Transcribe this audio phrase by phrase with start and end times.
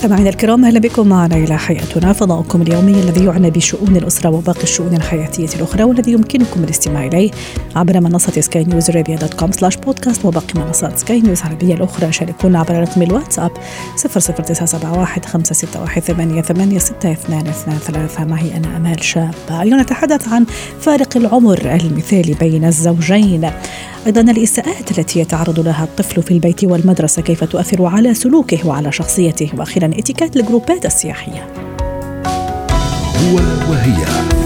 [0.00, 4.96] مستمعينا الكرام أهلا بكم معنا إلى حياتنا فضاؤكم اليومي الذي يعنى بشؤون الأسرة وباقي الشؤون
[4.96, 7.30] الحياتية الأخرى والذي يمكنكم الاستماع إليه
[7.76, 12.12] عبر منصة سكاي نيوز عربيه dot com slash podcast وباقي منصات سكاي نيوز العربية الأخرى.
[12.12, 13.50] شاركونا عبر رقم الواتساب
[13.96, 19.34] 00971 561 886223 معي أنا أمال شاب.
[19.50, 20.46] اليوم نتحدث عن
[20.80, 23.50] فارق العمر المثالي بين الزوجين.
[24.06, 29.50] أيضا الإساءات التي يتعرض لها الطفل في البيت والمدرسة كيف تؤثر على سلوكه وعلى شخصيته.
[29.58, 31.46] وأخيرا إتيكيت الجروبات السياحية.
[33.16, 33.36] هو
[33.70, 34.39] وهي.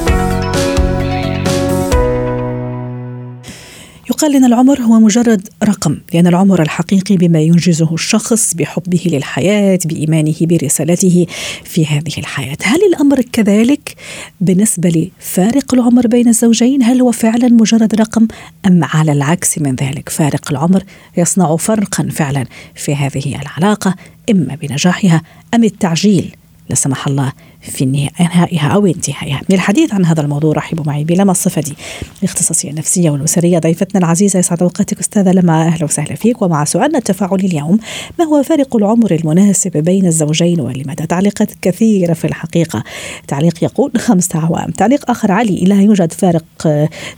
[4.14, 10.34] يقال إن العمر هو مجرد رقم لأن العمر الحقيقي بما ينجزه الشخص بحبه للحياة بإيمانه
[10.40, 11.26] برسالته
[11.64, 12.56] في هذه الحياة.
[12.62, 13.94] هل الأمر كذلك
[14.40, 14.88] بالنسبة
[15.20, 18.28] لفارق العمر بين الزوجين؟ هل هو فعلا مجرد رقم
[18.66, 20.82] أم على العكس من ذلك؟ فارق العمر
[21.16, 23.94] يصنع فرقا فعلا في هذه العلاقة
[24.30, 25.22] إما بنجاحها
[25.54, 26.36] أم التعجيل
[26.68, 27.32] لا سمح الله
[27.64, 29.40] في انهائها أو انتهائها.
[29.48, 31.74] للحديث عن هذا الموضوع رحبوا معي بلما الصفدي
[32.18, 37.46] الاختصاصية النفسية والأسرية ضيفتنا العزيزة يسعد أوقاتك أستاذة لما أهلا وسهلا فيك ومع سؤالنا التفاعلي
[37.46, 37.78] اليوم
[38.18, 42.84] ما هو فارق العمر المناسب بين الزوجين ولماذا؟ تعليقات كثيرة في الحقيقة.
[43.28, 46.44] تعليق يقول خمسة أعوام، تعليق آخر علي لا يوجد فارق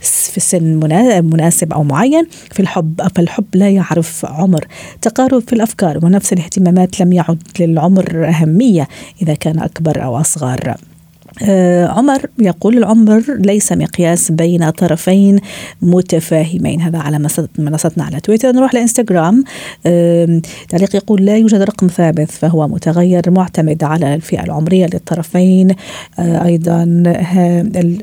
[0.01, 0.63] في السن
[1.23, 4.67] مناسب أو معين في الحب فالحب لا يعرف عمر.
[5.01, 8.87] تقارب في الأفكار ونفس الاهتمامات لم يعد للعمر أهمية
[9.21, 10.96] إذا كان أكبر أو أصغر الأصغر آه
[11.89, 15.39] عمر يقول العمر ليس مقياس بين طرفين
[15.81, 16.81] متفاهمين.
[16.81, 17.19] هذا على
[17.57, 18.51] منصتنا على تويتر.
[18.51, 19.43] نروح لإنستغرام.
[19.85, 25.75] آه تعليق يقول لا يوجد رقم ثابت فهو متغير معتمد على الفئة العمرية للطرفين.
[26.19, 27.03] آه أيضا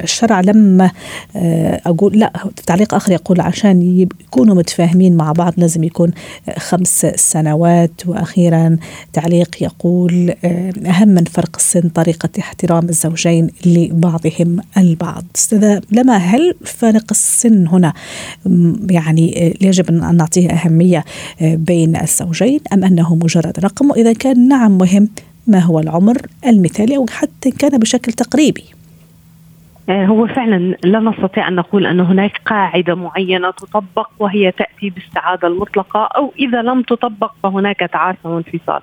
[0.03, 0.91] الشرع لما
[1.37, 2.33] آه، أقول لا
[2.67, 6.11] تعليق آخر يقول عشان يكونوا متفاهمين مع بعض لازم يكون
[6.59, 8.07] خمس سنوات.
[8.07, 8.77] وأخيرا
[9.13, 15.25] تعليق يقول آه، أهم من فرق السن طريقة احترام الزوجين الزوجين لبعضهم البعض.
[15.37, 17.93] أستاذة لما هل فارق السن هنا؟
[18.91, 21.05] يعني يجب أن نعطيه أهمية
[21.41, 25.09] بين الزوجين أم أنه مجرد رقم؟ وإذا كان نعم مهم
[25.47, 28.65] ما هو العمر المثالي أو حتى كان بشكل تقريبي؟
[29.89, 35.49] آه، هو فعلا لا نستطيع أن نقول أن هناك قاعدة معينة تطبق وهي تأتي بالسعاده
[35.49, 38.81] المطلقة أو إذا لم تطبق فهناك تعاسة وانفصال.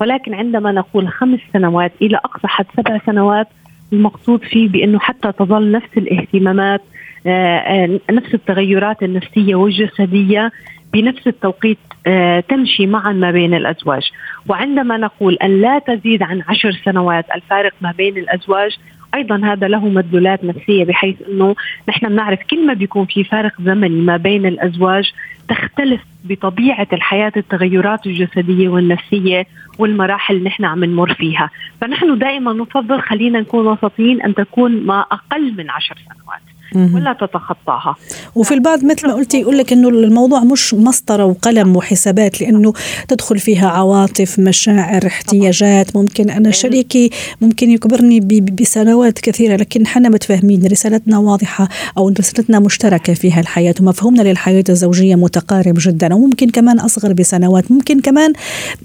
[0.00, 3.48] ولكن عندما نقول خمس سنوات إلى أقصى حد سبع سنوات
[3.92, 6.82] المقصود فيه بأنه حتى تظل نفس الاهتمامات
[7.26, 10.52] آه، آه، نفس التغيرات النفسية والجسدية
[10.92, 14.10] بنفس التوقيت آه، تمشي معا ما بين الأزواج،
[14.48, 18.76] وعندما نقول أن لا تزيد عن عشر سنوات الفارق ما بين الأزواج
[19.14, 21.54] أيضا هذا له مدلولات نفسية بحيث أنه
[21.88, 25.12] نحن بنعرف كل ما بيكون في فارق زمني ما بين الأزواج
[25.48, 29.46] تختلف بطبيعة الحياة التغيرات الجسدية والنفسية
[29.78, 35.00] والمراحل اللي نحن عم نمر فيها، فنحن دائما نفضل خلينا نكون وسطيين أن تكون ما
[35.00, 36.55] أقل من عشر سنوات.
[36.74, 37.96] ولا تتخطاها.
[38.34, 42.72] وفي البعض مثل ما قلتي يقول لك إنه الموضوع مش مسطرة وقلم وحسابات لأنه
[43.08, 45.96] تدخل فيها عواطف مشاعر احتياجات.
[45.96, 47.10] ممكن أنا شريكي
[47.40, 48.20] ممكن يكبرني
[48.60, 51.68] بسنوات كثيرة لكن إحنا متفاهمين رسالتنا واضحة
[51.98, 56.14] أو رسالتنا مشتركة فيها الحياة ومفهومنا للحياة الزوجية متقارب جدا.
[56.14, 57.70] وممكن كمان أصغر بسنوات.
[57.70, 58.32] ممكن كمان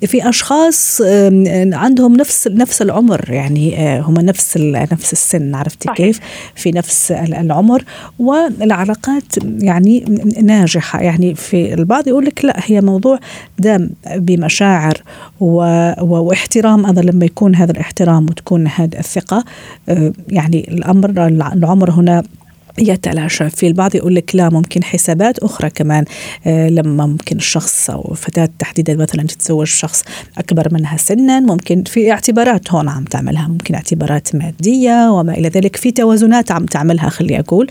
[0.05, 1.01] في أشخاص
[1.73, 4.57] عندهم نفس نفس العمر يعني آه، هم نفس
[4.91, 6.19] نفس السن عرفتي كيف؟
[6.55, 7.70] في نفس العمر.
[8.19, 10.05] والعلاقات يعني
[10.41, 11.01] ناجحة.
[11.01, 13.19] يعني في البعض يقول لك لا هي موضوع
[13.59, 15.03] دام بمشاعر
[15.39, 15.55] و...
[16.01, 16.85] واحترام.
[16.85, 19.43] أيضا لما يكون هذا الاحترام وتكون هذه الثقة
[19.89, 22.23] آه، يعني الأمر العمر هنا
[22.77, 26.05] يتلاشى في البعض يقول لك لا ممكن حسابات أخرى كمان
[26.45, 30.03] آه، لما ممكن الشخص أو فتاة تحديدا مثلا تتزوج شخص
[30.37, 35.75] أكبر منها سنا ممكن في اعتبارات هون عم تعملها ممكن اعتبارات مادية وما إلى ذلك
[35.75, 37.67] في توازنات عم تعملها خلي أقول.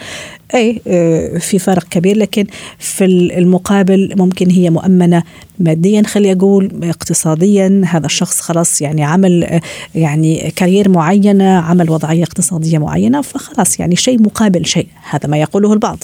[0.55, 2.47] أي آه، في فرق كبير لكن
[2.79, 3.05] في
[3.39, 5.23] المقابل ممكن هي مؤمنة
[5.59, 7.83] ماديا خلي أقول اقتصاديا.
[7.87, 9.61] هذا الشخص خلاص يعني عمل آه،
[9.95, 14.87] يعني كارير معينة عمل وضعية اقتصادية معينة فخلاص يعني شيء مقابل شيء.
[15.11, 15.99] هذا ما يقوله البعض.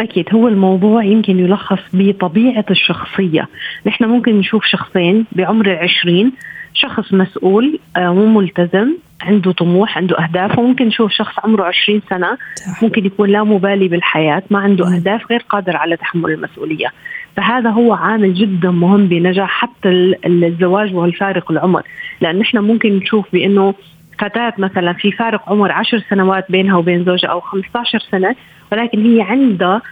[0.00, 0.24] أكيد.
[0.34, 3.48] هو الموضوع يمكن يلخص بطبيعة الشخصية.
[3.86, 6.32] نحن ممكن نشوف شخصين بعمر العشرين
[6.74, 12.38] شخص مسؤول وملتزم عنده طموح عنده أهداف وممكن نشوف شخص عمره 20 سنة
[12.82, 16.88] ممكن يكون لا مبالي بالحياة ما عنده أهداف غير قادر على تحمل المسؤولية.
[17.36, 21.82] فهذا هو عامل جدا مهم بنجاح حتى الزواج والفارق العمر.
[22.20, 23.74] لأن نحن ممكن نشوف بأنه
[24.18, 28.36] فتاة مثلا في فارق عمر عشر سنوات بينها وبين زوجها أو 15 سنة
[28.72, 29.82] ولكن هي عندها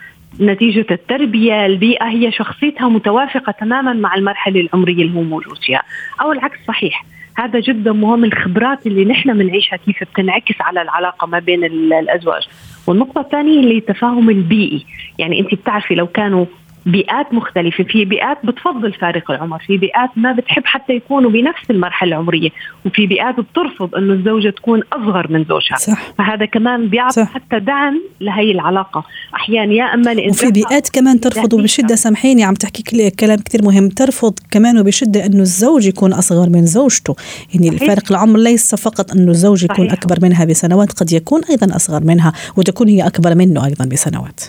[0.41, 5.83] نتيجة التربية البيئة هي شخصيتها متوافقة تماما مع المرحلة العمرية اللي هو موجود فيها.
[6.21, 7.05] أو العكس صحيح.
[7.35, 12.47] هذا جدا مهم الخبرات اللي نحن بنعيشها كيف بتنعكس على العلاقة ما بين الأزواج.
[12.87, 14.85] والنقطة الثانية اللي التفاهم البيئي.
[15.19, 16.45] يعني أنت بتعرفي لو كانوا
[16.85, 22.11] بيئات مختلفة في بيئات بتفضل فارق العمر في بيئات ما بتحب حتى يكونوا بنفس المرحلة
[22.11, 22.49] العمرية
[22.85, 25.77] وفي بيئات بترفض أنه الزوجة تكون أصغر من زوجها.
[25.77, 26.13] صح.
[26.17, 29.03] فهذا كمان بيعطي حتى دعم لهي العلاقة.
[29.35, 34.39] أحيانا يا أما وفي بيئات كمان ترفض وبشدة سامحيني عم تحكي كلام كثير مهم ترفض
[34.51, 37.15] كمان وبشدة أنه الزوج يكون أصغر من زوجته.
[37.53, 39.93] يعني الفارق العمر ليس فقط أنه الزوج يكون صحيح.
[39.93, 44.41] أكبر منها بسنوات قد يكون أيضا أصغر منها وتكون هي أكبر منه أيضا بسنوات.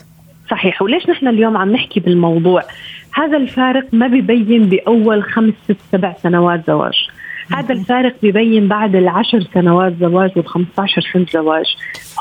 [0.53, 0.81] صحيح.
[0.81, 2.63] وليش نحن اليوم عم نحكي بالموضوع؟
[3.13, 7.07] هذا الفارق ما ببين بأول خمس ست سبع سنوات زواج.
[7.55, 11.65] هذا الفارق ببين بعد العشر سنوات زواج وال15 سنة زواج.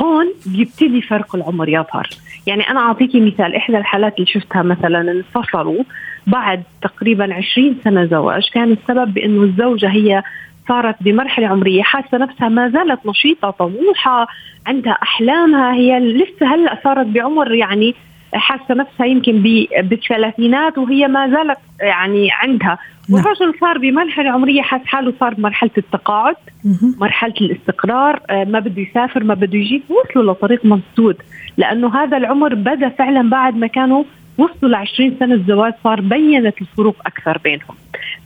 [0.02, 2.08] هون بيبتدي فرق العمر يظهر
[2.46, 3.54] يعني أنا أعطيكي مثال.
[3.54, 5.84] إحدى الحالات اللي شفتها مثلا انفصلوا
[6.26, 10.22] بعد تقريبا 20 سنة زواج كان السبب بأنه الزوجة هي
[10.68, 14.26] صارت بمرحلة عمرية حاسة نفسها ما زالت نشيطة طموحة
[14.66, 17.94] عندها أحلامها هي لسه هلأ صارت بعمر يعني
[18.34, 22.78] حاسة نفسها يمكن بالثلاثينات وهي ما زالت يعني عندها.
[23.08, 23.20] نعم.
[23.20, 26.36] والرجل صار بمرحلة عمرية حاس حاله صار بمرحلة التقاعد
[27.00, 31.16] مرحلة الاستقرار آه، ما بده يسافر ما بده يجي وصلوا لطريق مسدود
[31.56, 34.04] لأنه هذا العمر بدا فعلا بعد ما كانوا
[34.38, 37.76] وصلوا ل 20 سنة الزواج صار بينت الفروق أكثر بينهم.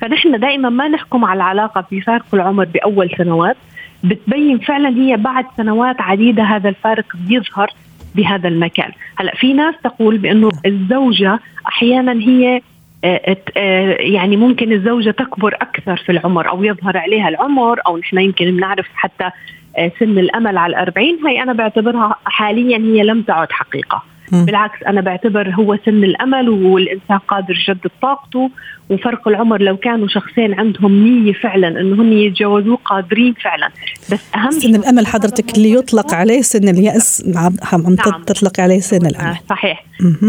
[0.00, 3.56] فنحن دائما ما نحكم على العلاقة بفارق العمر بأول سنوات.
[4.04, 7.70] بتبين فعلا هي بعد سنوات عديدة هذا الفارق بيظهر.
[8.16, 8.90] بهذا المكان.
[9.16, 12.60] هلا في ناس تقول بأنه الزوجة أحيانا هي
[13.04, 18.18] آه، آه، يعني ممكن الزوجة تكبر أكثر في العمر أو يظهر عليها العمر أو نحن
[18.18, 19.30] يمكن بنعرف حتى
[19.78, 21.26] آه، سن الأمل على الأربعين.
[21.26, 24.02] هي أنا بعتبرها حاليا هي لم تعد حقيقة.
[24.32, 28.50] بالعكس أنا بعتبر هو سن الأمل والإنسان قادر يجدد طاقته
[28.90, 29.62] وفرق العمر.
[29.62, 33.70] لو كانوا شخصين عندهم نية فعلا انه هم يتجوزوا قادرين فعلا.
[34.12, 38.22] بس أهم سن الأمل حضرتك اللي يطلق عليه سن اليأس عم نعم.
[38.22, 39.26] تطلق عليه سن الأمل.
[39.26, 39.84] آه صحيح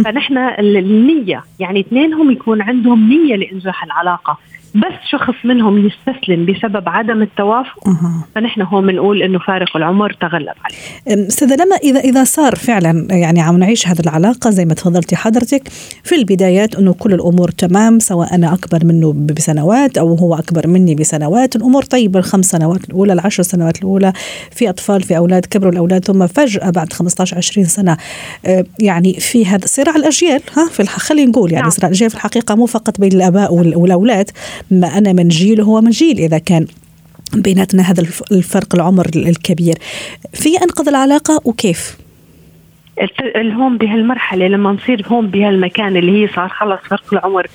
[0.06, 4.38] فنحن النية يعني اثنينهم يكون عندهم نية لإنجاح العلاقة.
[4.76, 8.24] بس شخص منهم يستسلم بسبب عدم التوافق أه.
[8.36, 11.28] فنحن هون بنقول إنه فارق العمر تغلب عليه.
[11.28, 15.68] استاذه لما اذا إذا صار فعلا يعني عم نعيش هذه العلاقة زي ما تفضلتي حضرتك
[16.04, 20.96] في البدايات إنه كل الأمور تمام سواء أنا أكبر منه بسنوات أو هو أكبر مني
[20.96, 24.14] بسنوات الأمور طيبة الخمس سنوات الأولى العشر سنوات الأولى
[24.52, 27.98] في أطفال في أولاد كبروا الأولاد ثم فجأة بعد 15 20 سنة
[28.80, 31.70] يعني في هذا صراع الأجيال ها في خلينا نقول يعني نعم.
[31.70, 34.32] صراع الأجيال في الحقيقة مو فقط بين الآباء والأولاد
[34.72, 36.68] ما أنا من جيل وهو من جيل إذا كان
[37.34, 39.78] بيناتنا هذا الفرق العمر الكبير
[40.34, 41.98] في أنقذ العلاقة وكيف؟
[43.38, 47.48] هون بهالمرحلة لما نصير هون بهالمكان اللي هي صار خلص فرق العمر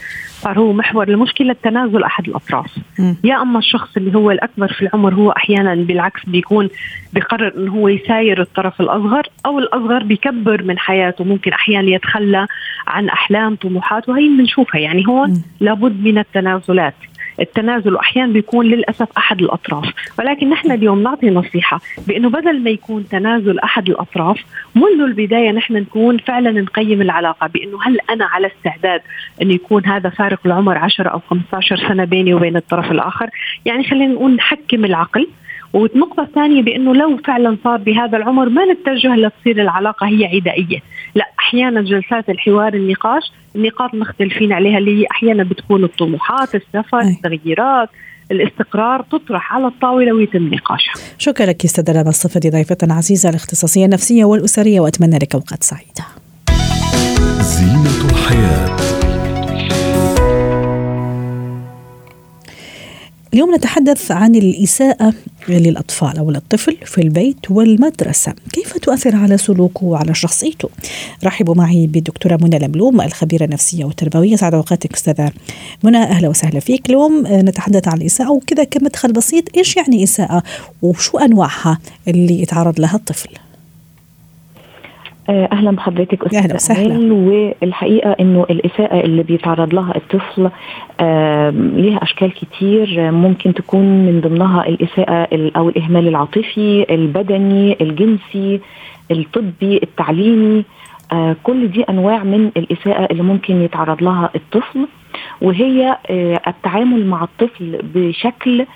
[0.42, 3.14] صار هو محور المشكلة تنازل أحد الأطراف م.
[3.24, 6.68] يا أما الشخص اللي هو الأكبر في العمر هو أحيانا بالعكس بيكون
[7.12, 12.46] بقرر إنه هو يساير الطرف الأصغر أو الأصغر بيكبر من حياته ممكن أحيانا يتخلى
[12.86, 15.42] عن أحلام طموحات وهي بنشوفها يعني هون م.
[15.60, 16.94] لابد من التنازلات
[17.40, 19.92] التنازل واحيانا بيكون للأسف أحد الأطراف.
[20.18, 25.74] ولكن نحن اليوم نعطي نصيحة بأنه بدل ما يكون تنازل أحد الأطراف منذ البداية نحن
[25.74, 29.00] نكون فعلا نقيم العلاقة بأنه هل أنا على استعداد
[29.42, 33.30] انه يكون هذا فارق العمر 10 أو 15 سنة بيني وبين الطرف الآخر؟
[33.64, 35.28] يعني خلينا نقول نحكم العقل.
[35.72, 40.78] والنقطة الثانية بأنه لو فعلا صار بهذا العمر ما نتجه لتصير العلاقة هي عدائية.
[41.52, 47.88] لا أحيانا جلسات الحوار النقاش النقاط مختلفين عليها اللي هي أحيانا بتكون الطموحات السفر التغييرات
[48.30, 50.94] الاستقرار تطرح على الطاولة ويتم نقاشها.
[51.18, 56.04] شكرا لك استاذة لما الصفدي ضيفة عزيزة الاختصاصية النفسية والأسرية وأتمنى لك أوقات سعيدة.
[57.40, 59.01] زينة الحياة.
[63.34, 65.14] اليوم نتحدث عن الإساءة
[65.48, 68.34] للأطفال أو للطفل في البيت والمدرسة.
[68.52, 70.68] كيف تؤثر على سلوكه وعلى شخصيته؟
[71.24, 74.36] رحبوا معي بالدكتورة منى لملوم الخبيرة النفسية والتربوية.
[74.36, 75.32] سعد أوقاتك أستاذة
[75.82, 75.98] منى.
[75.98, 76.86] أهلا وسهلا فيك.
[76.86, 79.56] اليوم نتحدث عن الإساءة وكذا كمدخل بسيط.
[79.56, 80.42] إيش يعني إساءة
[80.82, 83.28] وشو أنواعها اللي يتعرض لها الطفل؟
[85.28, 87.12] أهلا بحضرتك أستاذ وسهلا.
[87.12, 90.50] والحقيقة إنه الإساءة اللي بيتعرض لها الطفل
[91.82, 98.60] ليها أشكال كتير ممكن تكون من ضمنها الإساءة أو الإهمال العاطفي البدني الجنسي
[99.10, 100.64] الطبي التعليمي
[101.12, 104.86] آه، كل دي أنواع من الإساءة اللي ممكن يتعرض لها الطفل.
[105.42, 108.66] وهي آه، التعامل مع الطفل بشكل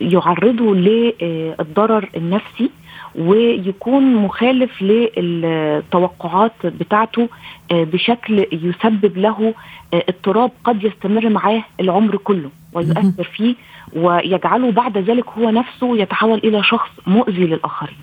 [0.00, 2.70] يعرضه للضرر النفسي.
[3.18, 7.28] ويكون مخالف للتوقعات بتاعته
[7.72, 9.54] آه، بشكل يسبب له
[9.94, 13.54] اضطراب قد يستمر معاه العمر كله ويؤثر فيه
[13.96, 17.96] ويجعله بعد ذلك هو نفسه يتحول إلى شخص مؤذي للآخرين.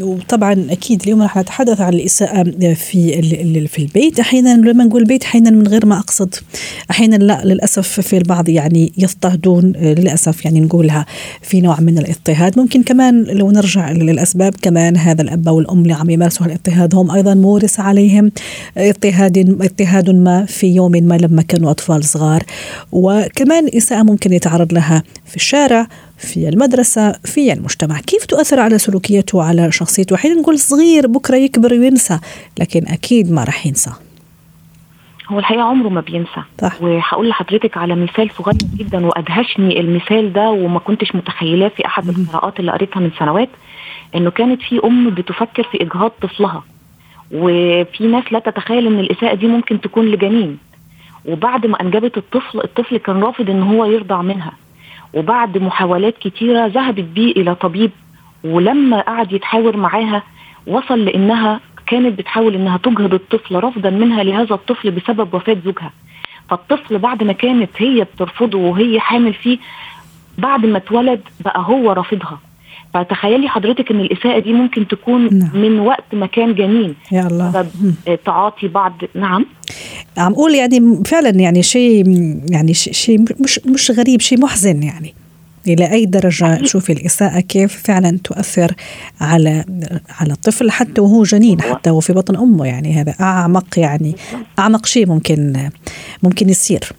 [0.00, 2.42] وطبعا أكيد اليوم راح نتحدث عن الإساءة
[2.74, 3.22] في
[3.66, 4.20] في البيت.
[4.20, 6.34] أحيانا لما نقول بيت أحيانا من غير ما أقصد.
[6.90, 11.06] أحيانا لا للأسف في البعض يعني يضطهدون آه، للأسف يعني نقولها
[11.42, 12.58] في نوع من الاضطهاد.
[12.58, 17.34] ممكن كمان لو نرجع للأسباب كمان هذا الأب والام اللي عم يمارسوا الاضطهاد هم أيضا
[17.34, 18.32] مورس عليهم
[18.76, 22.42] اضطهاد اضطهاد ما في يوم ما لما كانوا أطفال صغار.
[22.92, 25.86] وكمان إساءة ممكن يتعرض لها في الشارع
[26.22, 28.00] في المدرسة في المجتمع.
[28.00, 32.18] كيف تؤثر على سلوكيته وعلى شخصيته حين نقول صغير بكرة يكبر وينسى
[32.60, 33.90] لكن أكيد ما راح ينسى.
[35.28, 36.42] هو الحقيقة عمره ما بينسى.
[36.60, 36.82] صح.
[36.82, 42.60] وهقول لحضرتك على مثال صغير جدا وادهشني المثال ده وما كنتش متخيلاه في أحد القراءات
[42.60, 43.48] اللي قريتها من سنوات
[44.14, 46.62] إنه كانت في أم بتفكر في إجهاض طفلها
[47.32, 50.58] وفي ناس لا تتخيل إن الإساءة دي ممكن تكون لجنين.
[51.24, 54.52] وبعد ما أنجبت الطفل الطفل كان رافض إن هو يرضع منها.
[55.14, 57.90] وبعد محاولات كتيرة ذهبت بيه إلى طبيب
[58.44, 60.22] ولما قعد يتحاور معاها
[60.66, 65.90] وصل لأنها كانت بتحاول إنها تجهض الطفل رفضا منها لهذا الطفل بسبب وفاة زوجها.
[66.50, 69.58] فالطفل بعد ما كانت هي بترفضه وهي حامل فيه
[70.38, 72.38] بعد ما اتولد بقى هو رافضها.
[72.94, 75.62] فتخيلي حضرتك إن الإساءة دي ممكن تكون نعم.
[75.62, 77.66] من وقت ما كان جنين يا الله.
[78.24, 78.92] تعاطي بعض.
[79.14, 79.46] نعم.
[80.18, 82.06] عم أقول يعني فعلا يعني شيء
[82.50, 85.14] يعني شيء مش مش غريب شيء محزن يعني.
[85.66, 88.72] إلى أي درجة شوفي الإساءة كيف فعلا تؤثر
[89.20, 89.64] على
[90.20, 92.92] على الطفل حتى وهو جنين حتى وهو في بطن أمه يعني.
[92.92, 94.16] هذا أعمق يعني
[94.58, 95.70] أعمق شيء ممكن
[96.22, 96.92] ممكن يصير.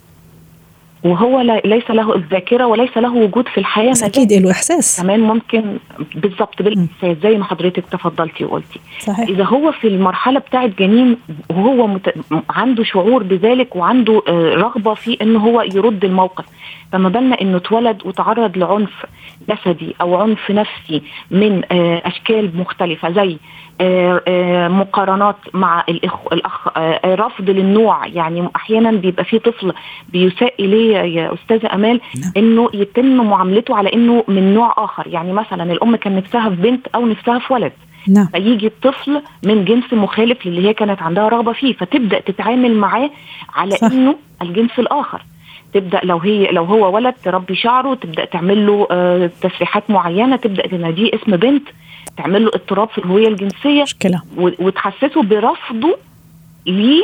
[1.03, 5.01] وهو ليس له الذاكرة وليس له وجود في الحياة بس أكيد له إحساس.
[5.01, 5.77] كمان ممكن
[6.15, 8.79] بالضبط بالاحساس زي ما حضرتك تفضلتي وقلتي.
[8.99, 9.29] صحيح.
[9.29, 11.17] إذا هو في المرحلة بتاعة جنين
[11.49, 12.13] وهو مت...
[12.49, 16.45] عنده شعور بذلك وعنده آه، رغبة في ان هو يرد الموقف.
[16.91, 19.05] فما بالنا إنه اتولد وتعرض لعنف
[19.49, 23.37] جسدي أو عنف نفسي من آه، أشكال مختلفة زي
[24.69, 26.67] مقارنات مع الاخ الاخ
[27.05, 29.73] رفض للنوع يعني أحيانا بيبقى في طفل
[30.09, 32.31] بيساء إليه يا أستاذة أمال نعم.
[32.37, 36.87] إنه يتم معاملته على إنه من نوع آخر يعني مثلا الأم كان نفسها في بنت
[36.95, 37.71] أو نفسها في ولد
[38.07, 38.25] نعم.
[38.27, 43.09] فيجي الطفل من جنس مخالف للي هي كانت عندها رغبة فيه فتبدأ تتعامل معاه
[43.55, 43.91] على صح.
[43.91, 45.21] إنه الجنس الآخر
[45.73, 50.67] تبدأ لو هي لو هو ولد تربي شعره تبدأ تعمل له آه تسريحات معينة تبدأ
[50.67, 51.63] تناديه اسم بنت
[52.17, 54.21] تعمل له اضطراب في الهوية الجنسية مشكلة.
[54.37, 55.97] وتحسسه برفضه
[56.65, 57.03] ليه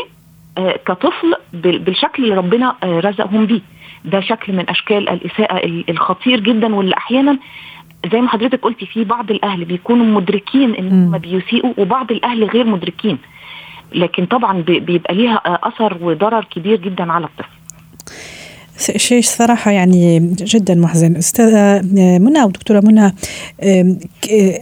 [0.58, 3.62] آه كطفل بالشكل اللي ربنا آه رزقهم بيه.
[4.06, 7.38] ده شكل من أشكال الإساءة الخطير جدا واللي أحيانا
[8.12, 12.66] زي ما حضرتك قلتي في بعض الأهل بيكونوا مدركين إن هم بيسيئوا وبعض الأهل غير
[12.66, 13.18] مدركين.
[13.96, 17.59] لكن طبعا بيبقى ليها آه، أثر وضرر كبير جدا على الطفل.
[18.80, 21.16] شيء صراحة يعني جدا محزن.
[21.16, 21.82] أستاذة
[22.20, 23.14] منى ودكتورة منى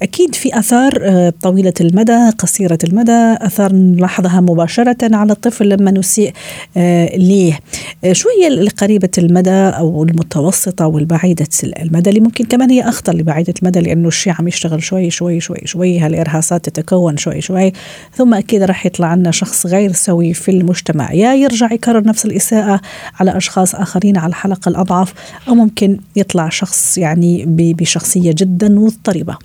[0.02, 6.34] أكيد في آثار آه، طويلة المدى قصيرة المدى آثار نلاحظها مباشرة على الطفل لما نسيء
[6.78, 7.60] آه، ليه.
[8.04, 13.54] آه، شو هي القريبة المدى أو المتوسطة والبعيدة المدى اللي ممكن كمان هي أخطر لبعيدة
[13.62, 17.72] المدى لأنه الشيء عم يشتغل شوي شوي شوي شوي هالإرهاصات تتكون شوي شوي.
[18.14, 21.14] ثم أكيد راح يطلع عنا شخص غير سوي في المجتمع.
[21.14, 22.82] يا يرجع يكرر نفس الإساءة
[23.20, 24.07] على أشخاص آخرين.
[24.08, 25.14] الآخرين على الحلقة الأضعف
[25.48, 29.38] أو ممكن يطلع شخص يعني بشخصية جدا مضطربة.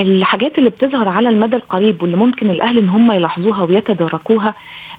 [0.00, 4.54] الحاجات اللي بتظهر على المدى القريب واللي ممكن الأهل إن هم يلاحظوها ويتداركوها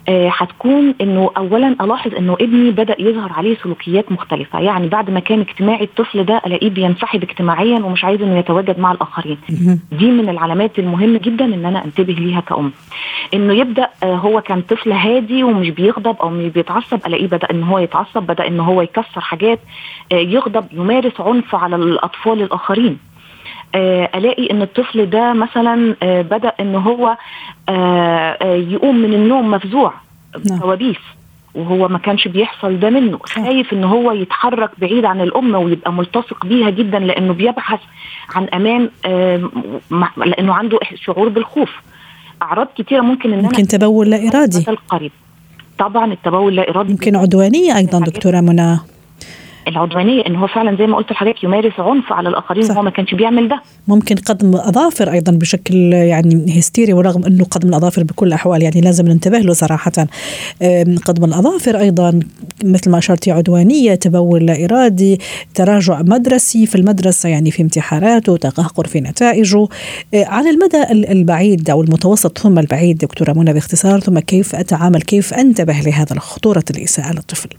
[0.09, 4.59] آه هتكون إنه اولا ألاحظ إنه ابني بدأ يظهر عليه سلوكيات مختلفة.
[4.59, 8.91] يعني بعد ما كان اجتماعي الطفل ده ألاقيه بينسحب اجتماعيا ومش عايز إنه يتواجد مع
[8.91, 9.37] الآخرين.
[9.91, 12.71] دي من العلامات المهمة جدا إن أنا أنتبه ليها كأم.
[13.33, 17.63] إنه يبدأ آه هو كان طفل هادي ومش بيغضب أو مش بيتعصب ألاقيه بدأ إن
[17.63, 19.59] هو يتعصب بدأ إن هو يكسر حاجات
[20.11, 22.91] آه يغضب يمارس عنف على الأطفال الآخرين.
[22.91, 23.10] آه،
[23.75, 27.17] ألاقي إن الطفل ده مثلا آه، بدأ إن هو
[27.69, 29.93] آه، يقوم من النوم مفزوع
[30.49, 30.59] نعم.
[30.59, 30.97] كوابيس
[31.55, 33.19] وهو ما كانش بيحصل ده منه.
[33.23, 37.79] خايف إن هو يتحرك بعيد عن الام ويبقى ملتصق بيها جدا لأنه بيبحث
[38.35, 38.89] عن أمان
[40.17, 41.69] لأنه عنده شعور بالخوف.
[42.41, 44.65] أعراض كثيره ممكن إن ممكن تبول لا إرادي.
[44.67, 45.11] القريب
[45.77, 46.91] طبعا التبول لا إرادي.
[46.91, 48.79] ممكن عدوانية أيضا دكتورة منى.
[49.67, 53.13] العدوانية إن هو فعلا زي ما قلت لحضرتك يمارس عنف على الآخرين وهو ما كانش
[53.13, 53.61] بيعمل ده.
[53.87, 59.07] ممكن قدم أظافر أيضا بشكل يعني هستيري ورغم إنه قدم الأظافر بكل الأحوال يعني لازم
[59.07, 59.91] ننتبه له صراحة.
[61.05, 62.19] قدم الأظافر أيضا
[62.63, 65.19] مثل ما اشرتي عدوانية تبول لا إرادي
[65.55, 69.67] تراجع مدرسي في المدرسة يعني في امتحاناته تقهقر في نتائجه.
[70.13, 75.33] آه، على المدى البعيد أو المتوسط ثم البعيد دكتورة منى باختصار ثم كيف أتعامل كيف
[75.33, 77.49] أنتبه لهذا خطوره الإساءة للطفل؟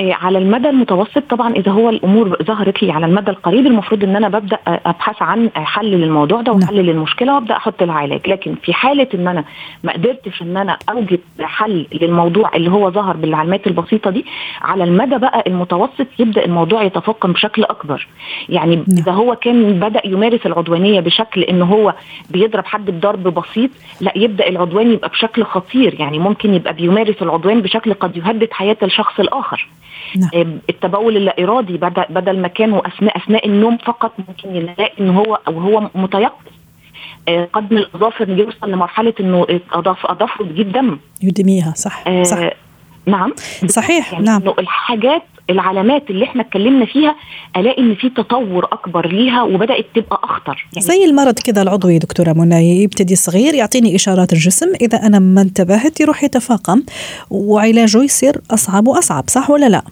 [0.00, 4.28] على المدى المتوسط طبعا إذا هو الأمور ظهرت لي على المدى القريب المفروض إن أنا
[4.28, 6.84] ببدأ أبحث عن حل للموضوع ده وحل نعم.
[6.84, 9.44] للمشكلة وأبدأ أحط لها علاج لكن في حالة إن أنا
[9.84, 14.24] ما قدرتش إن أنا اوجد حل للموضوع اللي هو ظهر بالعلامات البسيطة دي
[14.62, 18.06] على المدى بقى المتوسط يبدأ الموضوع يتفاقم بشكل أكبر
[18.48, 18.84] يعني نعم.
[18.98, 21.94] إذا هو كان بدأ يمارس العدوانية بشكل إن هو
[22.30, 23.70] بيضرب حد بضرب بسيط
[24.00, 28.76] لا يبدأ العدوان يبقى بشكل خطير يعني ممكن يبقى بيمارس العدوان بشكل قد يهدد حياة
[28.82, 29.66] الشخص الآخر
[30.16, 30.58] نعم.
[30.70, 31.76] التبول اللا ارادي
[32.10, 36.44] بدل ما كان اثناء أثناء النوم فقط ممكن يلاقي إن هو أو هو متيقظ.
[37.28, 40.98] آه، قدم الأظافر يوصل لمرحلة إنه اضاف أضافه تجيب دم.
[41.22, 42.50] يدميها صح آه صح.
[43.06, 43.32] نعم.
[43.66, 44.42] صحيح يعني نعم.
[44.42, 47.16] إنه الحاجات العلامات اللي إحنا اتكلمنا فيها
[47.56, 50.66] الاقي إن في تطور أكبر ليها وبدأت تبقى أخطر.
[50.72, 54.72] يعني زي المرض كذا العضوي دكتورة منى يبتدي صغير يعطيني إشارات الجسم.
[54.80, 56.82] إذا أنا ما انتبهت يروح يتفاقم
[57.30, 59.82] وعلاجه يصير أصعب وأصعب صح ولا لا؟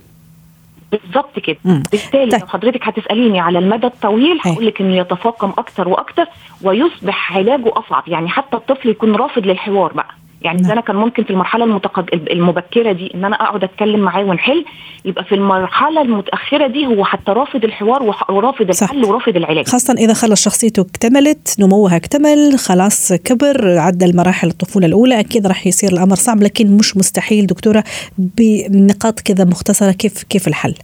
[0.92, 1.58] بالظبط كده.
[1.64, 2.40] بالتالي طيب.
[2.40, 6.26] لو حضرتك هتسأليني على المدى الطويل هقول لك إنه يتفاقم أكثر وأكثر
[6.62, 8.02] ويصبح علاجه أصعب.
[8.06, 10.10] يعني حتى الطفل يكون رافض للحوار بقى.
[10.44, 10.70] يعني نعم.
[10.70, 12.08] أنا كان ممكن في المرحلة المتقد...
[12.12, 14.64] المبكرة دي إن أنا أقعد أتكلم معاه ونحل
[15.04, 20.14] يبقى في المرحلة المتأخرة دي هو حتى رافض الحوار ورافض الحل ورافض العلاج خاصة إذا
[20.14, 26.14] خلص شخصيته اكتملت نموها اكتمل خلاص كبر عدى المراحل الطفولة الأولى أكيد راح يصير الأمر
[26.14, 27.84] صعب لكن مش مستحيل دكتورة
[28.18, 30.74] بنقاط كذا مختصرة كيف كيف الحل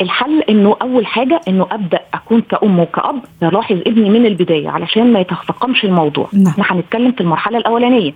[0.00, 5.20] الحل إنه أول حاجة إنه أبدأ أكون كأم وكأب بلاحظ ابني من البداية علشان ما
[5.20, 6.28] يتفاقمش الموضوع.
[6.32, 6.54] نعم.
[6.60, 8.12] إحنا هنتكلم في المرحلة الأولانية.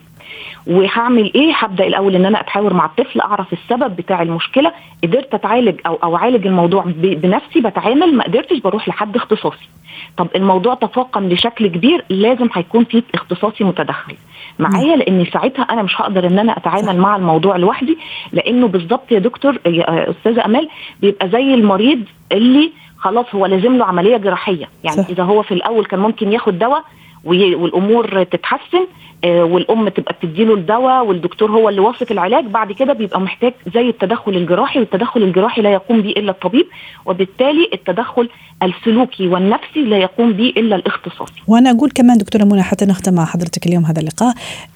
[0.67, 4.73] وهعمل إيه؟ هبدأ الأول إن أنا أتحاور مع الطفل أعرف السبب بتاع المشكلة
[5.05, 9.69] قدرت أتعالج أو أو أعالج الموضوع بنفسي بتعامل ما قدرتش بروح لحد اختصاصي.
[10.17, 14.15] طب الموضوع تفاقم لشكل كبير لازم هيكون في اختصاصي متدخل.
[14.59, 17.99] معايا لأن ساعتها أنا مش هقدر إن أنا أتعامل مع الموضوع لوحدي
[18.33, 20.69] لأنه بالظبط يا دكتور يا أستاذة أمال
[21.01, 24.69] بيبقى زي المريض اللي خلاص هو لازم له عملية جراحية.
[24.85, 25.09] يعني صح.
[25.11, 26.85] إذا هو في الأول كان ممكن ياخد دواء
[27.25, 28.87] والأمور تتحسن
[29.25, 34.37] والأم تبقى بتديله الدواء والدكتور هو اللي واثق العلاج بعد كده بيبقى محتاج زي التدخل
[34.37, 36.67] الجراحي والتدخل الجراحي لا يقوم به إلا الطبيب
[37.07, 38.29] وبالتالي التدخل
[38.63, 41.33] السلوكي والنفسي لا يقوم به إلا الاختصاصي.
[41.49, 44.35] وأنا أقول كمان دكتورة منى حتى نختم مع حضرتك اليوم هذا اللقاء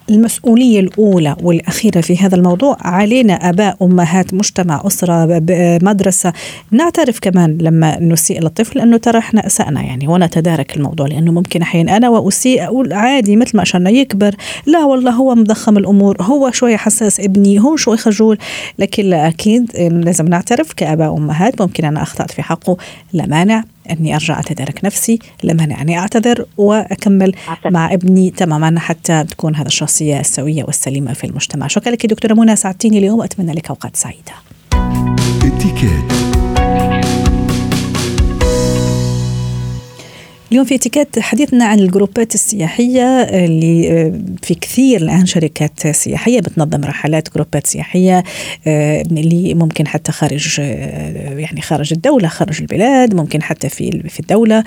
[0.09, 5.41] المسؤولية الأولى والأخيرة في هذا الموضوع علينا آباء أمهات مجتمع أسرة
[5.83, 6.33] مدرسة
[6.71, 11.97] نعترف كمان لما نسيء للطفل أنه ترى إحنا أسأنا يعني ونتدارك الموضوع لأنه ممكن أحيانا
[11.97, 14.34] أنا وأسيء أقول عادي مثل ما عشان يكبر
[14.65, 18.37] لا والله هو مضخم الأمور هو شوي حساس ابني هو شوي خجول
[18.79, 22.77] لكن لا أكيد لازم نعترف كآباء وامهات ممكن أنا أخطأت في حقه
[23.13, 27.71] لا مانع إني أرجع أتدارك نفسي لا مانع إني أعتذر وأكمل أعتذر.
[27.71, 31.67] مع ابني تماما حتى تكون هذا الشخصية السوية والسليمة في المجتمع.
[31.67, 34.33] شكرا لك دكتورة منى سعدتيني اليوم أتمنى لك أوقات سعيدة.
[40.51, 46.83] اليوم في اتيكيت حديثنا عن الجروبات السياحية اللي آه، في كثير الآن شركات سياحية بتنظم
[46.83, 48.23] رحلات جروبات سياحية
[48.67, 54.19] آه، اللي ممكن حتى خارج آه، يعني خارج الدولة خارج البلاد ممكن حتى في في
[54.19, 54.63] الدولة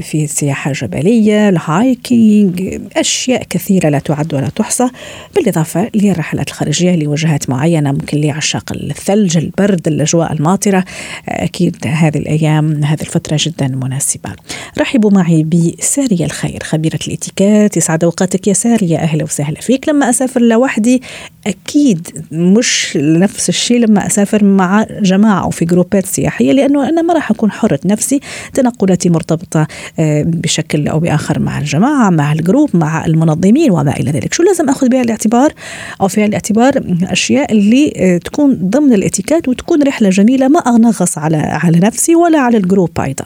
[0.00, 4.88] في سياحة جبلية الـ hiking أشياء كثيرة لا تعد ولا تحصى
[5.36, 10.84] بالإضافة للرحلات الخارجية لوجهات معينة ممكن لعشاق الثلج البرد الأجواء الماطرة
[11.28, 14.30] أكيد هذه الأيام هذه الفترة جدا مناسبة.
[14.78, 17.76] رحبوا معي بسارية الخير خبيرة الإتيكيت.
[17.76, 18.98] يسعد أوقاتك يا سارية.
[18.98, 19.88] أهلا وسهلا فيك.
[19.88, 21.02] لما أسافر لوحدي
[21.46, 27.14] أكيد مش نفس الشيء لما أسافر مع جماعة أو في جروبات سياحية لأنه أنا ما
[27.14, 28.20] راح أكون حرة نفسي.
[28.54, 29.66] تنقلاتي مرتبطة
[29.98, 34.34] آه، بشكل أو بآخر مع الجماعة مع ال group مع المنظمين وما إلى ذلك.
[34.34, 35.52] شو لازم أخذ بها الاعتبار؟
[36.00, 40.48] أو في الاعتبار الاشياء اللي آه، تكون ضمن الإتيكيت وتكون رحلة جميلة.
[40.48, 43.24] ما أغنغص على على نفسي ولا على ال group أيضا.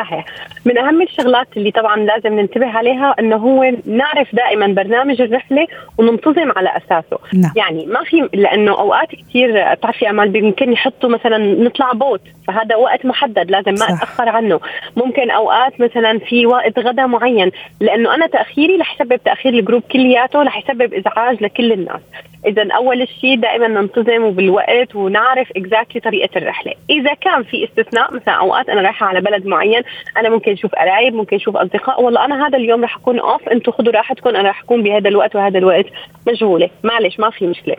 [0.00, 0.24] صحيح.
[0.64, 5.66] من أهم الشغلات اللي طبعا لازم ننتبه عليها إنه هو نعرف دائما برنامج الرحلة
[5.98, 7.18] وننتظم على أساسه.
[7.34, 7.52] نعم.
[7.56, 13.06] يعني ما في لأنه أوقات كثير بتعرفي أمال ممكن يحطوا مثلا نطلع boat فهذا وقت
[13.06, 13.84] محدد لازم ما.
[13.84, 14.60] أتأخر عنه.
[14.96, 19.82] ممكن أوقات مثلا في وقت غدا معين لأنه أنا تأخيري رح يسبب تأخير ال group
[19.92, 22.00] كلياته رح يسبب إزعاج لكل الناس.
[22.46, 26.72] اذا أول شيء دائما ننتظم بالوقت ونعرف exactly طريقة الرحلة.
[26.90, 29.82] إذا كان في استثناء مثلا أوقات أنا رايحة على بلد معين
[30.16, 32.02] أنا ممكن أشوف قرايب ممكن أشوف أصدقاء.
[32.02, 35.36] والله أنا هذا اليوم رح أكون off أنتم خذوا راحتكم أنا رح أكون بهذا الوقت
[35.36, 35.86] وهذا الوقت.
[36.28, 37.76] مشغوله معلش ما في مشكلة.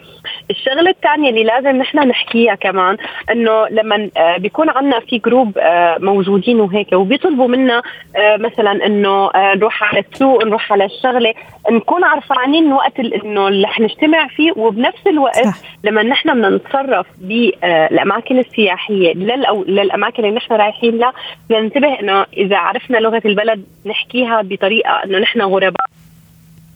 [0.49, 2.97] الشغلة الثانية اللي لازم نحن نحكيها كمان
[3.31, 7.81] إنه لما آه، بيكون عندنا في group آه، موجودين وهيك وبيطلبوا منا
[8.15, 11.33] آه، مثلا إنه نروح على السوق نروح على الشغلة.
[11.71, 14.51] نكون عرفانين وقت إنه اللي حنجتمع فيه.
[14.55, 15.57] وبنفس الوقت صح.
[15.83, 21.13] لما نحن بدنا نتصرف بالاماكن السياحية للأماكن اللي نحن رايحين لها
[21.49, 25.85] بدنا ننتبه انه إذا عرفنا لغة البلد نحكيها بطريقة إنه نحن غرباء.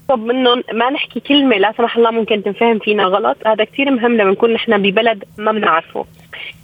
[0.10, 3.38] طب منهم ما نحكي كلمة لا سمح الله ممكن تنفهم فينا غلط.
[3.48, 6.06] هذا كثير مهم لما نكون نحن ببلد ما بنعرفه.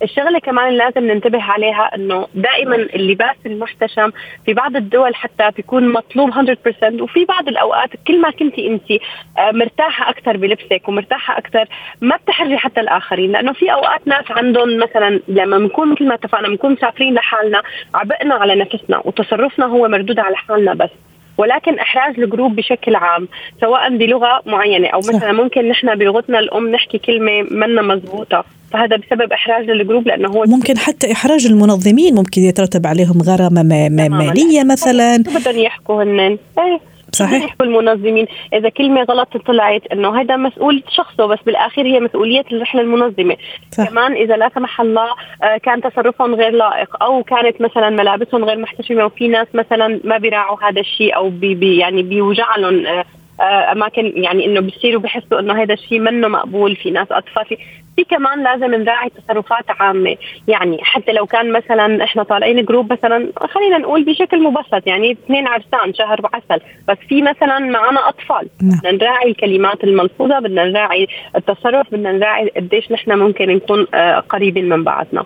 [0.03, 4.11] الشغلة كمان لازم ننتبه عليها إنه دائما اللباس المحتشم
[4.45, 9.51] في بعض الدول حتى بيكون مطلوب 100% وفي بعض الأوقات كل ما كنتي انت آه،
[9.51, 11.65] مرتاحة أكثر بلبسك ومرتاحة أكثر
[12.01, 13.31] ما بتحرجي حتى الآخرين.
[13.31, 17.61] لأنه في أوقات ناس عندهم مثلا لما بنكون مثل ما اتفقنا بنكون مسافرين لحالنا
[17.93, 21.10] عبئنا على نفسنا وتصرفنا هو مردود على حالنا بس.
[21.37, 23.27] ولكن احراج ال group بشكل عام
[23.61, 29.31] سواء بلغة معينة أو مثلا ممكن نحن بلغتنا الأم نحكي كلمة منا مزبوطة فهذا بسبب
[29.33, 35.17] احراج لل group لأنه هو ممكن حتى إحراج المنظمين ممكن يترتب عليهم غرامة مالية مثلا.
[35.17, 36.90] بدهم يحكوا هن إيه.
[37.11, 37.55] صحيح.
[37.61, 38.27] المنظمين.
[38.53, 43.37] إذا كلمه غلط طلعت إنه هذا مسؤول شخصه بس بالاخير هي مسؤولية الرحلة المنظمة.
[43.71, 43.89] صح.
[43.89, 45.09] كمان إذا لا سمح الله
[45.43, 50.17] آه، كان تصرفهم غير لائق أو كانت مثلا ملابسهم غير محتشمة وفي ناس مثلا ما
[50.17, 53.05] بيراعوا هذا الشيء أو بي بي يعني بيوجع لهم آه،
[53.41, 57.57] آه، أماكن يعني إنه بيصيروا بحسوا إنه هذا الشيء منه مقبول في ناس أطفال
[58.01, 60.17] في كمان لازم نراعي تصرفات عامة.
[60.47, 65.47] يعني حتى لو كان مثلا إحنا طالعين group مثلا خلينا نقول بشكل مبسط يعني اثنين
[65.47, 66.63] عرسان شهر وعسل.
[66.87, 68.47] بس في مثلا معنا أطفال.
[68.61, 68.79] نعم.
[68.79, 74.69] بدنا نراعي الكلمات الملفوظة بدنا نراعي التصرف بدنا نراعي قديش نحن ممكن نكون آه، قريبين
[74.69, 75.25] من بعضنا.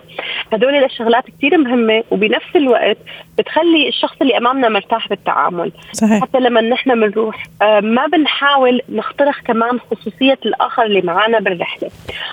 [0.52, 2.96] هدول الشغلات كثير مهمة وبنفس الوقت
[3.38, 6.22] بتخلي الشخص اللي أمامنا مرتاح بالتعامل صحيح.
[6.22, 11.90] حتى لما نحن بنروح آه، ما بنحاول نخترق كمان خصوصية الآخر اللي معنا بالرحلة.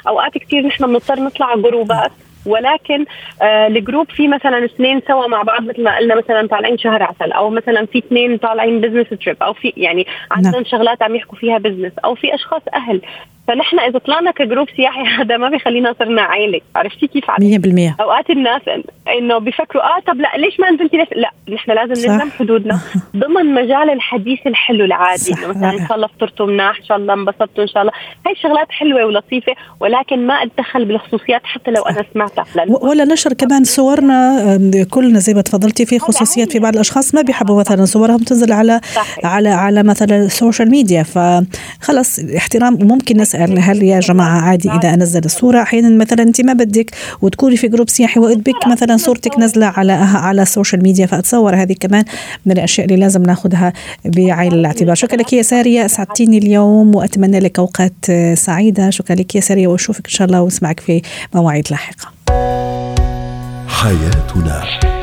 [0.07, 2.11] أوقات اوقات كثير نحن بنضطر نطلع جروبات
[2.45, 3.05] ولكن
[3.41, 7.03] آه ال group في مثلا اثنين سوا مع بعض مثل ما قلنا مثلا طالعين شهر
[7.03, 10.63] عسل أو مثلا في اثنين طالعين business trip أو في يعني عندهم نعم.
[10.63, 13.01] شغلات عم يحكوا فيها business أو في أشخاص أهل
[13.47, 18.29] فنحن إذا طلعنا ك group سياحي هذا ما بيخلينا صرنا عائله عرفتي كيف 100% أوقات
[18.29, 18.61] الناس
[19.17, 22.79] إنه بيفكروا آه طب لا ليش ما نزلتي ليش لا نحن لازم نلزم حدودنا.
[23.23, 27.13] ضمن مجال الحديث الحلو العادي إنه مثلا إن شاء الله فطرتوا مناح إن شاء الله
[27.13, 27.93] انبسطتوا إن شاء الله.
[28.27, 33.63] هاي شغلات حلوة ولطيفة ولكن ما أتدخل بالخصوصيات حتى لو أنا سمعتها ولا نشر كمان
[33.63, 38.51] صورنا كلنا زي ما تفضلتي في خصوصيات في بعض الأشخاص ما بيحبوا مثلا صورهم تنزل
[38.51, 39.25] على صحيح.
[39.25, 44.93] على على مثلا ال social media فخلص احترام ممكن نسال هل يا جماعة عادي إذا
[44.93, 46.91] أنزل الصورة؟ أحيانا مثلا أنت ما بدك
[47.21, 51.75] وتكوني في جروب سياحي بك مثلا صورتك نازلة على على ال social media فأتصور هذه
[51.79, 52.05] كمان
[52.45, 53.73] من الأشياء اللي لازم ناخذها
[54.05, 54.95] بعين الاعتبار.
[54.95, 57.93] شكرا لك يا سارية أسعدتيني اليوم وأتمنى لك أوقات
[58.33, 58.89] سعيدة.
[58.89, 61.01] شكرا لك يا سارية وأشوفك إن شاء الله وأسمعك في
[61.33, 62.07] مواعيد لاحقة.
[63.67, 65.02] حياتنا.